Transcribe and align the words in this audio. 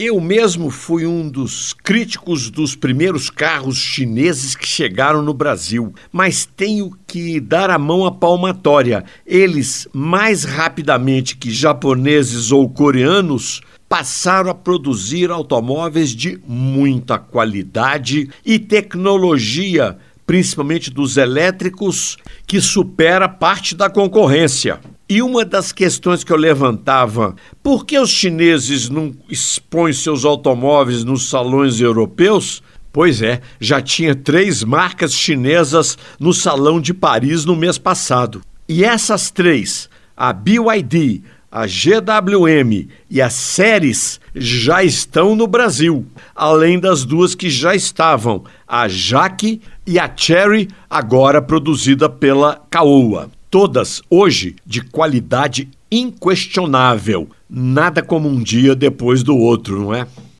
Eu 0.00 0.20
mesmo 0.20 0.70
fui 0.70 1.04
um 1.04 1.28
dos 1.28 1.72
críticos 1.72 2.50
dos 2.50 2.76
primeiros 2.76 3.28
carros 3.28 3.78
chineses 3.78 4.54
que 4.54 4.64
chegaram 4.64 5.22
no 5.22 5.34
Brasil, 5.34 5.92
mas 6.12 6.46
tenho 6.46 6.96
que 7.04 7.40
dar 7.40 7.68
a 7.68 7.80
mão 7.80 8.06
à 8.06 8.12
palmatória. 8.12 9.04
Eles, 9.26 9.88
mais 9.92 10.44
rapidamente 10.44 11.36
que 11.36 11.50
japoneses 11.50 12.52
ou 12.52 12.68
coreanos, 12.68 13.60
passaram 13.88 14.50
a 14.50 14.54
produzir 14.54 15.32
automóveis 15.32 16.10
de 16.10 16.40
muita 16.46 17.18
qualidade 17.18 18.30
e 18.46 18.56
tecnologia, 18.56 19.98
principalmente 20.24 20.92
dos 20.92 21.16
elétricos, 21.16 22.16
que 22.46 22.60
supera 22.60 23.28
parte 23.28 23.74
da 23.74 23.90
concorrência. 23.90 24.78
E 25.10 25.22
uma 25.22 25.42
das 25.42 25.72
questões 25.72 26.22
que 26.22 26.30
eu 26.30 26.36
levantava, 26.36 27.34
por 27.62 27.86
que 27.86 27.98
os 27.98 28.10
chineses 28.10 28.90
não 28.90 29.14
expõem 29.26 29.90
seus 29.90 30.22
automóveis 30.22 31.02
nos 31.02 31.30
salões 31.30 31.80
europeus? 31.80 32.62
Pois 32.92 33.22
é, 33.22 33.40
já 33.58 33.80
tinha 33.80 34.14
três 34.14 34.62
marcas 34.62 35.14
chinesas 35.14 35.96
no 36.20 36.34
Salão 36.34 36.78
de 36.78 36.92
Paris 36.92 37.46
no 37.46 37.56
mês 37.56 37.78
passado. 37.78 38.42
E 38.68 38.84
essas 38.84 39.30
três, 39.30 39.88
a 40.14 40.30
BYD, 40.30 41.22
a 41.50 41.66
GWM 41.66 42.86
e 43.08 43.22
a 43.22 43.30
Ceres, 43.30 44.20
já 44.34 44.84
estão 44.84 45.34
no 45.34 45.46
Brasil, 45.46 46.04
além 46.36 46.78
das 46.78 47.06
duas 47.06 47.34
que 47.34 47.48
já 47.48 47.74
estavam, 47.74 48.44
a 48.66 48.86
Jaque 48.88 49.62
e 49.86 49.98
a 49.98 50.10
Cherry, 50.14 50.68
agora 50.90 51.40
produzida 51.40 52.10
pela 52.10 52.62
Caoa. 52.68 53.37
Todas 53.50 54.02
hoje 54.10 54.56
de 54.66 54.82
qualidade 54.82 55.70
inquestionável. 55.90 57.28
Nada 57.48 58.02
como 58.02 58.28
um 58.28 58.42
dia 58.42 58.74
depois 58.74 59.22
do 59.22 59.34
outro, 59.34 59.80
não 59.80 59.94
é? 59.94 60.06